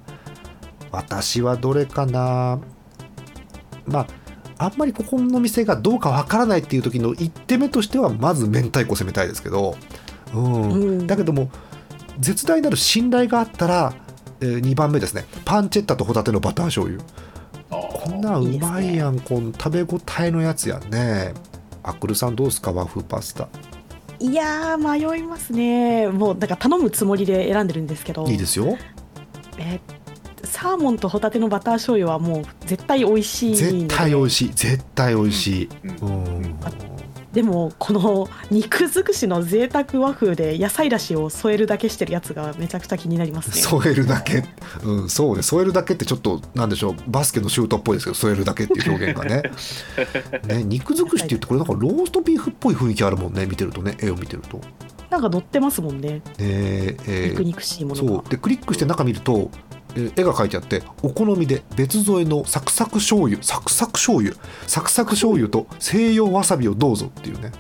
[0.93, 2.61] 私はどれかな。
[3.87, 4.07] まあ
[4.59, 9.77] あんまりここの店がどうかわからないっていう時の1手目としてはまず明太子攻めたいですけど。
[10.35, 10.73] うん。
[10.73, 11.07] うん。
[11.07, 11.51] だけども
[12.19, 14.06] 絶大なる信頼があったら、え
[14.41, 15.27] 2番目ですね。
[15.45, 17.03] パンチェッタとホタテのバター醤油。
[17.69, 21.35] こんなんうまいやんこの食べ応えのやつやんね。
[21.83, 23.49] アックルさんどうですか和風パスタ。
[24.19, 26.09] いやー迷いますね。
[26.09, 28.27] もうなんか頼むつもりで選んでるんですけど。
[28.27, 28.77] いいですよ。
[29.59, 29.97] えー
[30.47, 34.51] サーモンとホタテのバター醤油はもう絶対美味しい絶対美味しい。
[34.55, 35.69] 絶対美味しい、
[36.01, 36.25] うん。
[36.25, 36.57] うん
[37.37, 43.57] でもこの肉尽くしの贅沢和風で野菜だしを添えるだけしてるやつがめちゃくちゃ気になりますね。
[43.57, 44.43] 添えるだけ、
[44.83, 45.43] うん、そうね。
[45.43, 49.43] 添えるだけってちょっとなんでしょうバスケのシュートっぽいですけど添えるだけっていう表現がね。
[50.49, 53.99] ね肉尽くしって言ってこれなんかローストビーフっぽい雰囲気あるもんね見てるとね。
[54.01, 54.57] 絵を見てると。
[54.57, 54.63] ね
[55.11, 57.31] なんか乗ってますもんねえー。
[57.33, 58.09] 肉肉しいものが。
[58.09, 58.31] そう。
[58.31, 59.51] でクリックして中見ると、
[59.97, 64.35] えー絵が描いてあってお好みで別添えのサクサク醤油サクサク醤油
[64.67, 67.51] サクサク醤油と西洋わさびをどうぞっていうね。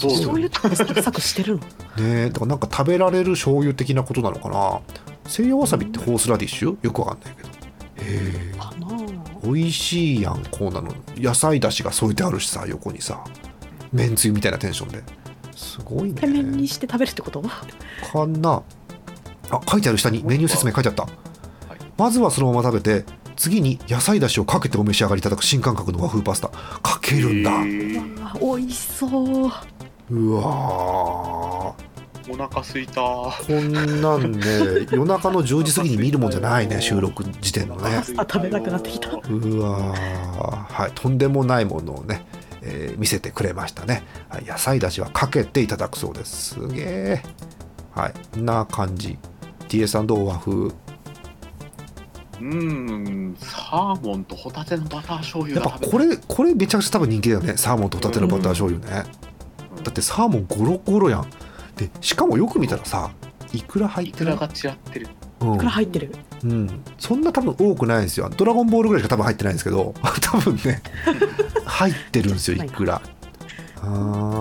[0.00, 0.10] どう。
[0.12, 1.58] ぞ醤油ってサクサクしてる
[1.98, 2.04] の？
[2.04, 4.80] ねだからなんか食べられる醤油的なことなのかな。
[5.26, 6.76] 西洋わさびってホースラディッシュ？
[6.82, 7.48] よくわかんないけど。
[7.48, 7.52] へ
[8.54, 8.58] え。
[8.58, 8.86] かな
[9.42, 10.94] 美味しいやんこうなの。
[11.16, 13.24] 野菜だしが添えてあるしさ横にさ。
[13.92, 15.02] めんつゆみたいなテンションで。
[15.56, 16.20] すごいね。
[16.20, 17.42] 手麺にして食べるってこと？
[17.42, 18.62] かな。
[19.50, 21.06] あ書いてある下にメニュー説明書いてあった、い
[22.00, 23.04] まずはそのまま食べて
[23.36, 26.48] 次に野菜だしをかけてお召し上がりいただく新感覚の和風パスタ。
[26.48, 27.52] かけるんだ。
[28.40, 29.50] 美味しそう。
[30.10, 32.32] うわー。
[32.32, 33.02] お腹すいた。
[33.02, 37.82] こんなんね夜中の10時過ぎに見るもんじゃないね 収録時点のね。
[37.82, 39.10] パスタ食べたくなってきた。
[39.10, 40.72] うわー。
[40.72, 42.24] はいとんでもないものをね、
[42.62, 44.04] えー見せてくれましたね。
[44.30, 46.54] はい野菜だしはかけていただくそうです。
[46.54, 47.22] すげえ
[47.94, 49.18] はいこんな感じ。
[49.68, 50.70] TA さんどう和風
[52.40, 57.56] うんサーモンとホタテのバター醤油やっが食べぱこれこれめちゃくちゃ多分人気だよね。
[57.56, 59.04] サーモンとホタテのバター醤油ね、
[59.82, 61.30] だってサーモンゴロゴロやん。
[61.76, 63.10] でしかもよく見たらさ
[63.52, 64.32] いくら入ってる？
[64.32, 65.08] いくらがちらってる。
[65.40, 65.54] うん。
[65.54, 66.14] いくら入ってる？
[66.42, 68.30] うん、そんな多分多くないんですよ。
[68.34, 69.94] ドラゴンボールぐらいしか多分入ってないんですけど。
[70.22, 70.82] 多分ね。
[71.66, 73.02] 入ってるんですよいくら。
[73.82, 73.86] あ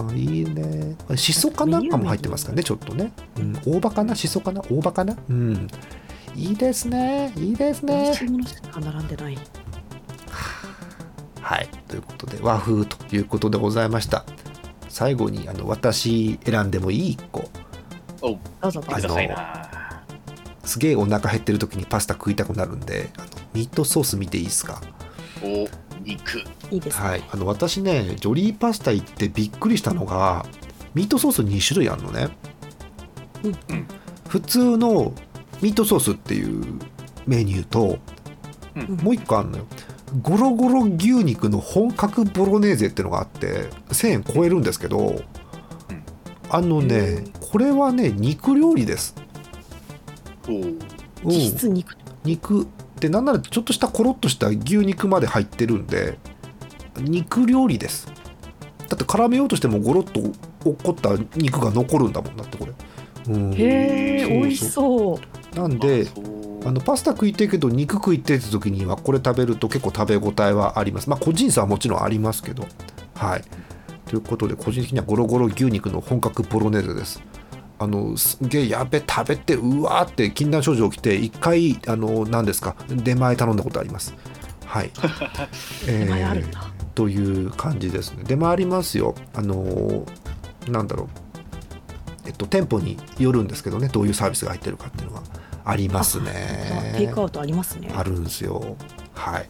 [0.10, 0.96] ーいいね。
[1.18, 4.16] しそかなんかも入ってますかねちょっとね、うん、大葉かな？
[4.16, 4.62] しそかな？
[4.70, 5.16] 大葉かな？
[5.30, 5.68] うん
[6.40, 7.34] いいですね。
[7.36, 8.10] いいです美ね。
[8.12, 9.38] 味しいものしか並んでない
[11.42, 11.70] はい。
[11.88, 14.24] ということで和風ということでございました。
[14.88, 17.50] 最後にあの私選んでもいい1個。
[18.22, 18.30] お
[18.62, 18.82] どうぞ。
[18.82, 19.10] どうぞ
[20.64, 24.82] すげえお腹減ってる時にパスタ食いたくなるんであのミートソース見ていいですか？
[25.44, 25.68] お
[26.04, 26.40] 肉。
[26.72, 30.46] いいですね、はい、あの私ねジョリーパスタ行ってびっくりしたのが
[30.94, 32.30] ミートソース2種類あるのね、
[33.44, 33.52] うん。
[33.52, 33.88] うん。
[34.28, 35.14] 普通の
[35.62, 36.64] ミートソースっていう
[37.28, 38.00] メニューと、
[38.76, 38.96] うん。
[38.98, 39.66] もう一個あるのよ。
[40.22, 45.22] ゴロゴロ牛肉の本格ボロネーゼっていうのがあって1000円超えるんですけど、
[46.50, 49.14] あのねこれはね肉料理です、
[50.48, 50.80] おうん。
[51.26, 51.96] 実質肉。
[52.24, 52.68] 肉。
[53.00, 56.18] でなんならちょっとしたコロッとした牛肉まで入ってるんで
[56.98, 58.12] 肉料理です。
[58.88, 60.20] だって絡めようとしてもゴロッと
[60.68, 62.74] 落っこった肉が残るんだもんだってこれ、
[63.28, 65.20] うん、へえ美味しそう
[65.60, 66.08] なんで
[66.66, 71.10] あのパスタ食いてるけど肉食いてる時にはこれ食べると結構食べ応えはあります。
[71.10, 72.66] まあ個人差はもちろんありますけど。
[73.16, 73.44] はい。
[74.08, 77.22] ということで個人的にはゴロゴロ牛肉の本格ボロネーゼです。
[77.78, 84.14] あのすんげえやべ食べてうわーって禁断症状起きて一回あの何ですか出前頼んだことあります。
[84.66, 84.92] はい、
[85.88, 86.72] え出前あるんだ。
[86.96, 88.24] という感じですね。
[88.26, 89.16] 出回りますよ。
[89.34, 90.04] あのー
[90.70, 91.08] なんだろう。
[92.30, 95.19] えっと店舗によるんですけどねどういうサービスが入ってるかっていうのは
[95.70, 96.94] ありますね。
[96.98, 97.92] テイクアウトありますね。
[97.96, 98.76] あるんですよ。
[99.14, 99.50] はい、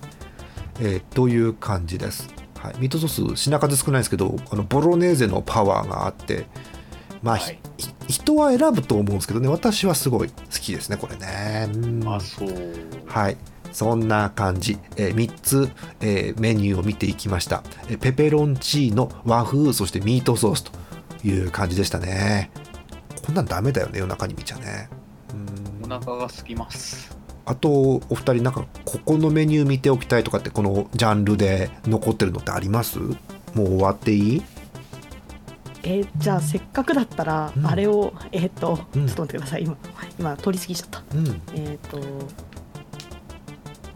[0.80, 2.28] えーという感じです、
[2.58, 6.48] はい、ミートソース品数少ないですけどあのボロネーゼのパワーがあって
[7.22, 7.60] まあ、ひはい。
[7.78, 11.70] ひ人は選ぶと思うんですけどね私はすごい好きですねこれね。
[11.74, 12.08] うん。
[12.08, 12.50] あそう。
[13.08, 13.38] はい。
[13.72, 17.64] そんな感じ、え3つ、えーメニューを見ていきました。
[17.88, 20.72] えペペロンチーノ和風そしてミートソースと
[21.24, 22.50] いう感じでしたね。
[23.26, 24.90] こんなんダメだよね夜中に見ちゃね
[25.98, 27.18] 腹が空きます。
[27.46, 33.00] あとお二人なんかここのメニュー見ておきたいとかってこのジャンルで残ってるのってあります？
[33.00, 33.16] も
[33.56, 34.44] う終わっていい？
[35.82, 37.66] えーじゃあせっかくだったら、うん。
[37.66, 39.08] あれをえっ、と、うん。
[39.08, 39.64] ちょっと待ってください。
[39.64, 39.78] 今
[40.20, 41.02] 今取りすぎちゃった。
[41.16, 41.42] うん。
[41.56, 42.00] えっ、と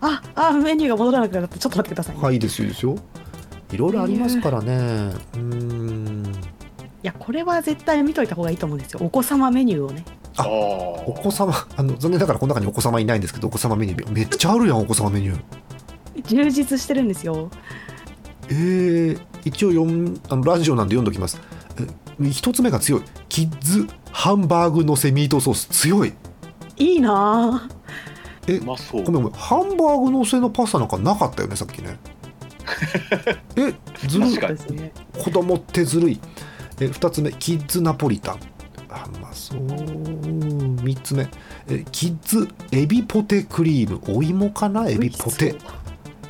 [0.02, 2.22] ああメニューが戻らなくなってちょっと待ってください、ね。
[2.24, 2.96] はいいいですよいいですよ。
[3.72, 4.74] いろいろありますからね。
[4.74, 6.32] うーん
[7.04, 9.00] やこれは絶対見といた方がいいと思うんですよ。
[9.04, 10.06] お子様メニューをね
[10.38, 15.44] ああお子様あの残念ながらこの中にお子様いないんですけどお子様メニューめっちゃあるやんお子様メニュー。
[16.28, 17.50] 充実してるんですよ。
[18.50, 21.40] えー、一応読んあのラジオなんで読んどきます。
[22.22, 23.02] え一つ目が強い。
[23.30, 26.14] キッズハンバーグのせミートソース強い。
[26.78, 27.70] いいな
[28.48, 29.04] えうまそう。
[29.04, 29.40] ごめんごめん。
[29.40, 31.98] ハンバーグのせのパスタなんかなかったよねさっきね。
[33.56, 33.74] え
[34.08, 34.38] ずるい。
[35.18, 36.20] 子供ってずるい。
[36.80, 38.40] え2つ目キッズナポリタン
[38.94, 41.28] あうまそう3つ目。
[41.68, 44.02] えキッズエビポテクリーム。
[44.16, 44.88] お芋かな？
[44.88, 45.56] エビポテ。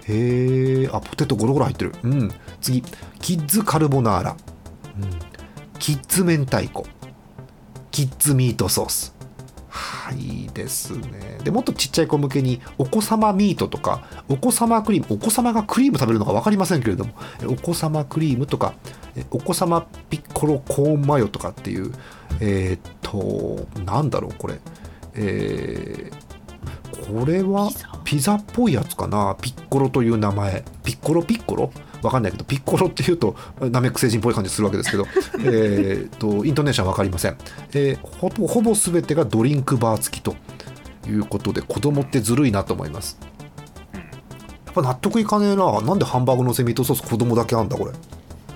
[0.05, 1.93] へえあポテトゴロゴロ入ってる。
[2.03, 2.31] うん。
[2.61, 2.81] 次。
[3.19, 5.09] キッズカルボナーラ、うん、
[5.79, 6.85] キッズ明太子。
[7.91, 9.13] キッズミートソース。
[9.69, 11.39] はいいですね。
[11.43, 21.91] でもっとちっちゃい子向けにお子様ミートとかお子様クリームお子様がクリーム食べるのか分かりませんけれどもえお子様クリームとかえお子様ピッコロコーンマヨとかっていう
[22.39, 24.59] えーっとなんだろうこれ。
[25.15, 26.23] えー
[27.05, 27.69] これは
[28.05, 28.35] ピザ？
[28.35, 29.35] っぽいやつかな。
[29.41, 30.63] ピッコロという名前。
[30.85, 31.71] ピッコロピッコロ？
[32.01, 35.05] わかんないけどピッコロっていうとナメック星人っぽい感じするわけですけど。
[35.43, 37.37] えーとイントネーションわかりません、
[37.73, 40.35] えーほぼほぼ全てがドリンクバー付きと
[41.07, 43.17] いうことで子供ってずるいなと思います。
[43.93, 43.99] うん。
[43.99, 44.05] や
[44.71, 45.81] っぱ納得いかねえな。
[45.81, 47.91] なんでハンバーグのせミートソース子供だけあんだこれ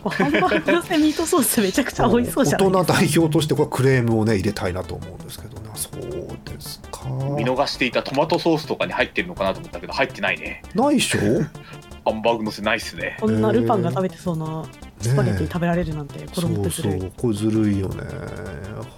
[0.09, 2.93] ハンバーグのせミートソースめちゃくちゃ美味しそうじゃない大ですか。
[2.93, 6.01] 人代表としてこれクレームをね入れたいなと思うんですけどねそう
[6.45, 7.05] ですか。
[7.37, 10.61] 見逃していたトマトソースとかに入ってるのかなと思ったけど入ってないね。
[10.75, 11.19] ないっしょ？
[12.09, 13.17] ハンバーグのせないっすね。
[13.19, 14.63] こんなルパンが食べてそうな
[15.01, 17.01] スパゲティ食べられるなんて子供ってずるいそう。
[17.01, 17.97] そうこれずるいよね。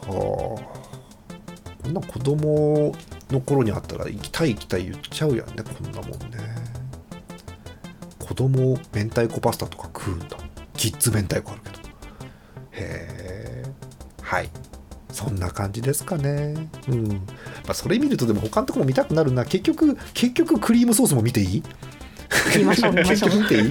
[0.07, 0.79] はあ。
[1.83, 2.93] こんな子供
[3.31, 5.53] の頃にあったら行きたい行きたい言っちゃうやんね。
[5.63, 6.37] こんなもんね。
[8.19, 10.37] 子供明太子パスタとか食うんだ
[10.79, 11.77] キッズ明太子あるけど。
[12.71, 13.65] へえ
[14.21, 14.49] はい。
[15.11, 16.69] そんな感じですかね。
[16.87, 17.07] うん。
[17.09, 19.43] まあそれ見るとでも他のとこも見たくなるな。
[19.43, 21.63] 結局結局クリームソースも見ていい？
[22.57, 23.29] 見ましょう見ましょう。
[23.31, 23.69] 結局見ていい？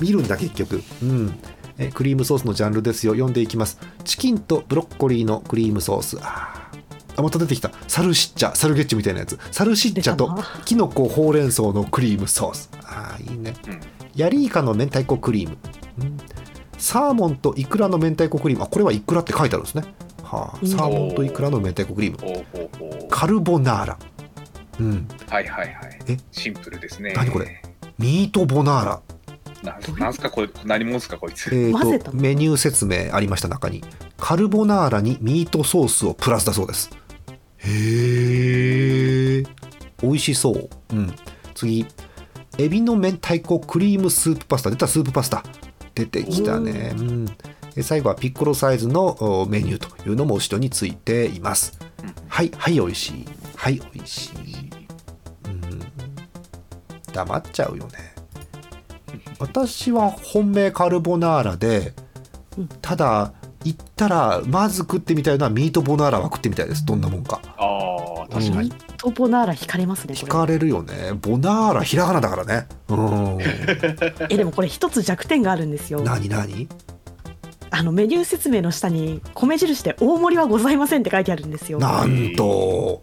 [0.00, 0.82] 見るんだ結局。
[1.02, 1.38] うん。
[1.78, 3.12] えクリームソースのジャンルですよ。
[3.12, 3.78] 読んでいきます。
[4.02, 6.18] チキンとブロッコリーのクリームソース。
[6.20, 7.20] あー。
[7.20, 7.70] あまた出てきた。
[7.86, 9.38] サルシッチャサルゲッチュみたいなやつ。
[9.52, 12.70] サルシッチャとキノコほうれん草のクリームソース。
[12.82, 13.54] あーいいね。
[13.68, 13.80] うん。
[14.16, 15.81] ヤリイカの明太子クリーム、うん
[16.82, 18.64] サーモンとイクラの明太子クリーム。
[18.64, 19.84] あこれはイクラって書いてあるんですね。
[20.24, 20.68] はあ、うん。
[20.68, 23.08] サーモンとイクラの明太子クリーム。
[23.08, 23.98] カルボナーラ。
[24.80, 25.08] うん。
[25.28, 25.98] はいはいはい。
[26.08, 26.18] え？
[26.32, 27.12] シンプルですね。
[27.14, 27.62] 何これ？
[27.98, 29.00] ミートボナーラ。
[29.62, 31.54] なんなんすかこれ何者すかこいつ？
[31.54, 33.84] えーとメニュー説明ありました中に
[34.18, 36.90] カルボナーラにミートソースをプラスだそうです。
[37.58, 39.42] へえ
[40.02, 40.68] 美味しそう。
[40.90, 41.14] うん。
[41.54, 41.86] 次
[42.58, 44.70] エビの明太子クリームスープパスタ。
[44.70, 45.44] 出たスープパスタ
[45.94, 46.94] 出てきたね。
[46.96, 47.26] うん。
[47.74, 51.78] で最後はピッコロサイズのおメニューというのも後ろについています。
[52.02, 52.14] うん。
[52.28, 53.28] はいはい美味しい。
[53.56, 54.70] はい美味しい。
[55.46, 55.80] うん。
[57.12, 58.14] 黙っちゃうよね。
[59.38, 61.94] 私は本命カルボナーラで
[62.56, 63.32] うんただ
[63.64, 66.84] 行ったらまず食ってみたいのはミートボナーラは食ってみたいです。
[66.84, 67.40] どんなもんか。
[67.56, 67.81] ああ
[68.32, 71.12] 確かに、ミートボナーラ惹かれますねこれ惹かれるよね。
[71.20, 72.66] ボナーラひらがなだからね。
[72.88, 73.38] うん。
[74.30, 76.00] えでもこれ一つ弱点があるんですよ。
[76.00, 76.68] 何何？
[77.70, 81.78] あのメニュー説明の下に米印で大盛りはございませんって書いてあるんですよ。
[81.78, 83.02] なんと。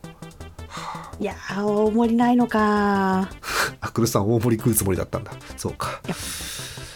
[1.19, 3.29] いやー大盛りないのか
[3.81, 5.31] アクルさん大盛り食うつもりだったんだ。
[5.57, 5.99] そうか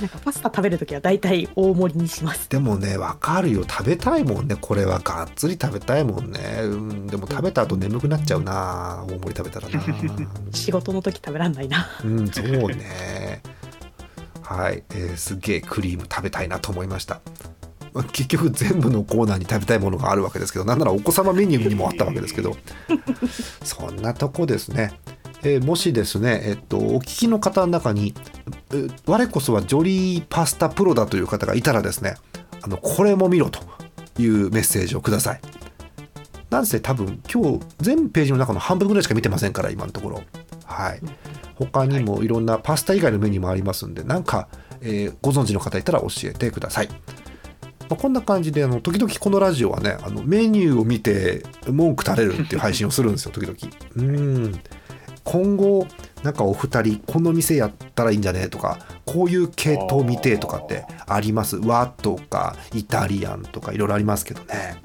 [0.04, 2.50] なんかパスタ食べるときは大体大盛りにします。
[2.50, 3.64] でもねわかるよ。
[3.64, 6.40] 食べたいもんねこれはがっつり食べたいもんね。
[6.64, 9.82] うんでも食べた後眠くなっちゃうな大盛り食べたらな。
[10.52, 11.88] 仕事の時食べらんないな。
[12.04, 13.42] うんそうね。
[14.42, 17.22] はい、えーすげえクリーム食べたいなと思いました。
[17.94, 22.58] まあ結局全部のコーナーに食べたいものがあるわけですけどなんならお子様メニューにもあったわけですけど。
[23.64, 24.92] そんなとこですね、
[25.44, 28.14] えーもしですね、えっと、お聞きの方の中に
[28.72, 32.16] えー我こそはジョリーパスタプロだという方がいたらですね
[32.62, 33.60] あのこれも見ろと
[34.18, 35.42] いうメッセージをください。
[36.50, 40.24] なんせ多分今日全ページの中の半分ぐらいしか見てませんから今のところ。
[40.66, 41.02] はい。
[41.56, 42.28] 他にもい。
[42.28, 44.48] ろんなパスタ以外のメニューもありますんでなんか、
[44.82, 46.96] えーご存知の方いたら教えてください、ま
[47.92, 53.58] あこんな感じであの時々このラジオはねあのメニューを見て文句垂れるっていう配信をするんですよ時々。
[53.98, 54.62] うん
[55.24, 55.88] 今後
[56.22, 61.58] なんかお二人この店やったらいいんじゃねとかこういう系統見てとかってあります？
[61.58, 64.82] 和とかイタリアンとかいろいろありますけどね、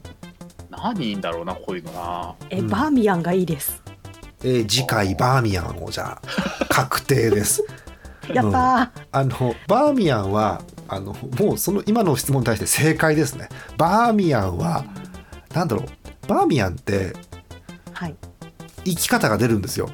[0.70, 2.34] 何いいんだろうなこういうのな。
[2.50, 2.68] え、うん。
[2.68, 3.82] バーミヤンがいいです。
[4.44, 7.64] えー次回バーミヤンをじゃあ確定です。
[8.32, 13.48] やったー、あのバーミヤンはあのもうその今の質問に対して正解ですね。
[13.76, 14.84] バーミヤンは
[15.52, 15.86] なんだろう？
[16.28, 17.14] バーミヤンって
[17.92, 18.14] はい。
[18.84, 19.90] 生き方が出るんですよ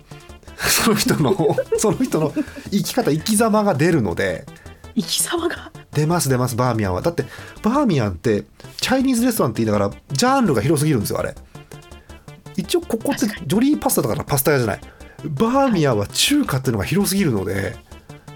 [0.69, 2.33] その人のその人の
[2.71, 4.47] 生き方生き様が出るので
[4.95, 5.73] 生き様が？
[5.93, 7.03] 出ます出ますバーミヤンは。
[7.03, 7.25] だって
[7.62, 8.45] バーミヤンって
[8.81, 11.35] チャイニーズレストランって言いながらジャンルが広すぎるんですよあれ。
[12.57, 14.81] 一応ここってジョリーパスタだからパスタ屋じゃない。
[15.25, 17.77] バーミヤンは中華っていうのが広すぎるので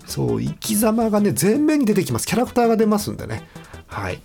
[0.07, 2.27] そう生き様がね前面に出てきます。
[2.27, 3.47] キャラクターが出ますんでね。
[3.87, 4.21] はい、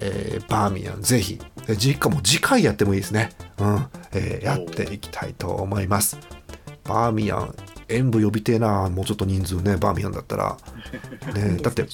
[0.00, 1.40] えーバーミヤンぜひ。
[1.66, 3.30] えー実家も次回やってもいいですね。
[3.58, 6.18] うん、えーやっていきたいと思います
[6.88, 7.54] バーミヤン
[7.88, 10.56] 演舞呼びてえなもうちょっと人数ねバーミヤンだったら。
[11.34, 11.86] ねだって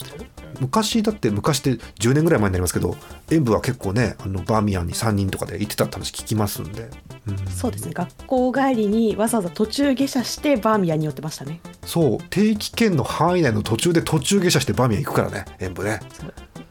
[0.60, 2.96] 昔だって昔って10年ぐらい前になりますけど
[3.30, 6.88] 演舞は結構ねあのバーミヤンに3人とかで行ってたって話聞きますんで、
[7.26, 7.38] うん。
[7.50, 7.92] そうですね。
[7.92, 11.60] 学校帰りにわざわざ途中下車してバーミヤンに寄ってましたね。
[11.84, 12.18] そう。
[12.30, 16.00] 定期券の範囲内の途中で途中下車してバーミヤン行くからね演舞ね。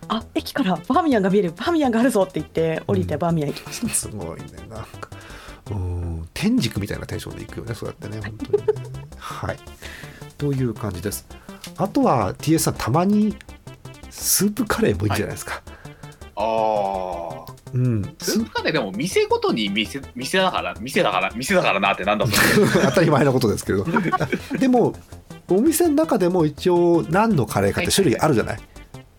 [0.07, 5.09] あ駅からバーミヤンが見えるバーミヤンがあるぞって言って降りてバーミヤン行きました、 すごいねなんか
[5.71, 6.27] うん。
[6.33, 8.73] 天竺みたいなテンションで行くよねそうやってね本当にね。
[9.17, 9.57] はい。
[10.37, 11.25] という感じです。
[11.77, 13.35] あとは TS さんたまに
[14.09, 15.61] スープカレーもいいんじゃないですか、
[16.35, 17.53] ああ。
[17.73, 18.15] うん。
[18.19, 22.31] スープカレーでも店ごとに店店だから店だから店だからなってなんだと
[22.85, 23.85] 当たり前のことですけど。
[24.59, 24.93] でも
[25.49, 28.59] お店の中でも一応何のカレーかって種類あるじゃない、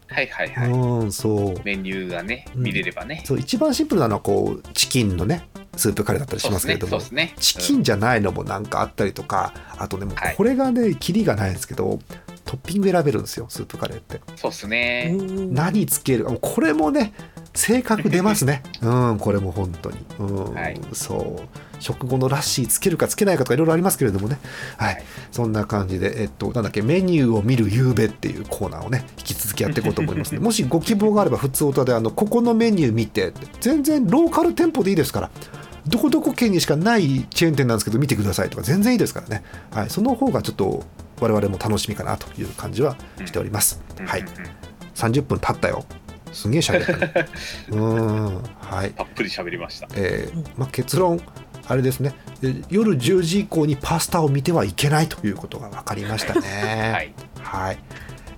[0.08, 0.70] はいはいはい。
[0.70, 1.60] うんそう。
[1.64, 2.62] メニューがねうん。
[2.62, 3.22] 見れればね。
[3.24, 7.34] そう一番シンプルなのはこうチキンのねスープカレーだったりしますけれども、そうですね。
[7.38, 10.36] チキンじゃないのもなんかあったりとかあとねもうはい。
[10.36, 11.98] これがねキリがないんですけど
[12.44, 14.20] トッピング選べるんですよスープカレーって。
[14.28, 15.10] うんそうですうね。
[15.10, 15.54] ん。
[15.54, 17.12] 何つけるこれもね
[17.54, 18.62] 性格出ますね。
[18.82, 19.98] うんこれも本当に。
[20.18, 20.80] うん、はい。
[20.92, 21.58] そう。
[21.80, 24.38] 食後のラッシーつけるかつけないかとかいろいろありますけれどもね。
[24.76, 25.04] はい、はい。
[25.32, 33.32] そんな感じでえっとなんだっけメニューを見る夕べっていうコーナーをね引き続きやっていこうと思いますので もしご希望があれば普通歌であのここのメニュー見て。
[33.60, 35.30] 全然ローカル店舗でいいですから
[35.86, 40.84] どこどこ県にしかないチェーン店なんですけど見てくださいとか全然いいですからね、はい、その方がちょっと
[41.20, 45.84] 我々も楽しみかなという感じはしております、はいうんうんうん30分経ったよ。
[46.32, 46.96] すげえ喋った。
[46.96, 47.28] ね
[47.70, 48.42] うーん。
[48.60, 48.92] はい。
[48.92, 49.88] たっぷり喋りました。
[49.94, 51.20] えーまあ、結論
[51.66, 52.14] あれですね。
[52.42, 56.92] え夜10時以降にパスタを見てはいけないということが分かりましたね。
[56.92, 57.14] はい。
[57.40, 57.78] はい、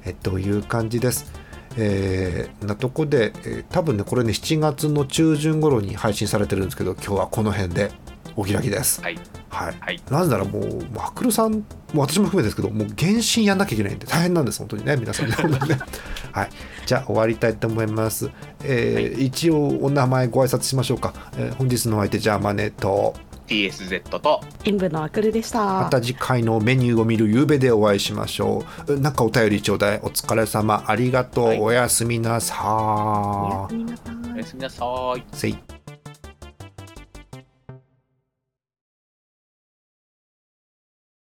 [0.04, 1.32] えという感じです。
[1.76, 7.90] えーなとこで、えー多分ねこれね7月の中旬頃に配信されてるんですけど今日はこの辺で
[8.36, 9.00] お開きです。
[9.02, 9.18] はい。
[9.48, 10.02] はい、はい。
[10.10, 11.60] なぜならもうマクルさんも
[11.94, 15.34] う私も含めてですけどもう原神やんなきゃいけないんで大変なんです本当にね皆さんね
[16.32, 16.50] はい
[16.84, 18.30] じゃあ終わりたいと思います、
[18.64, 23.14] えー一応お名前ご挨拶しましょうか、えー本日のお相手じゃあマネと
[23.46, 24.40] TSZ と。
[24.64, 25.64] 演舞のアクルでした。
[25.82, 28.98] また次回のメニューを見る夕べでお会いしましょう。
[28.98, 30.84] なんかお便りちょうだいお疲れ様。
[30.86, 31.60] ありがとう、はい。
[31.60, 34.32] おやすみなさおやーすみなさい。
[34.34, 34.84] おやすみなさ
[35.16, 35.24] い。
[35.32, 35.75] せい